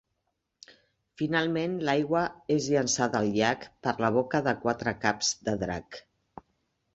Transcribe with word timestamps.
Finalment 1.21 1.75
l'aigua 1.89 2.23
és 2.55 2.69
llançada 2.77 3.21
al 3.21 3.29
llac 3.37 3.67
per 3.89 3.95
la 4.07 4.11
boca 4.17 4.41
de 4.49 4.55
quatre 4.65 4.95
caps 5.05 5.31
de 5.51 5.55
drac. 5.67 6.01